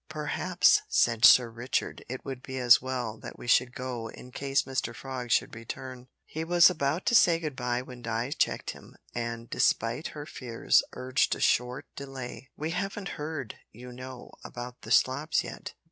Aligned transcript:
"Perhaps," 0.09 0.81
said 0.89 1.23
Sir 1.25 1.51
Richard, 1.51 2.03
"it 2.09 2.25
would 2.25 2.41
be 2.41 2.57
as 2.57 2.81
well 2.81 3.19
that 3.19 3.37
we 3.37 3.45
should 3.45 3.75
go, 3.75 4.07
in 4.09 4.31
case 4.31 4.63
Mr 4.63 4.95
Frog 4.95 5.29
should 5.29 5.53
return." 5.53 6.07
He 6.25 6.43
was 6.43 6.71
about 6.71 7.05
to 7.05 7.13
say 7.13 7.37
good 7.37 7.55
bye 7.55 7.83
when 7.83 8.01
Di 8.01 8.31
checked 8.31 8.71
him, 8.71 8.95
and, 9.13 9.47
despite 9.47 10.07
her 10.07 10.25
fears, 10.25 10.81
urged 10.93 11.35
a 11.35 11.39
short 11.39 11.85
delay. 11.95 12.49
"We 12.57 12.71
haven't 12.71 13.09
heard, 13.09 13.57
you 13.71 13.91
know, 13.91 14.31
about 14.43 14.81
the 14.81 14.89
slops 14.89 15.43
yet. 15.43 15.75